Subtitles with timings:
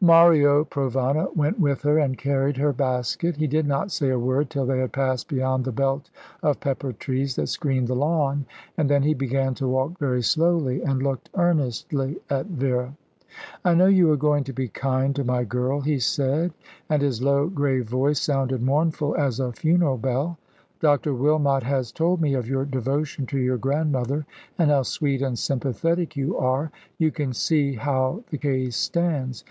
[0.00, 3.36] Mario Provana went with her, and carried her basket.
[3.36, 6.08] He did not say a word till they had passed beyond the belt
[6.42, 8.46] of pepper trees that screened the lawn,
[8.78, 12.96] and then he began to walk very slowly, and looked earnestly at Vera.
[13.62, 16.54] "I know you are going to be kind to my girl," he said,
[16.88, 20.38] and his low, grave voice sounded mournful as a funeral bell.
[20.80, 21.12] "Dr.
[21.12, 24.24] Wilmot has told me of your devotion to your grandmother
[24.58, 26.70] and how sweet and sympathetic you are.
[26.96, 29.44] You can see how the case stands.